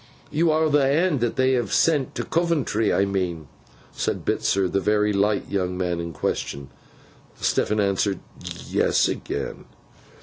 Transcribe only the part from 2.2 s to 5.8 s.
Coventry, I mean?' said Bitzer, the very light young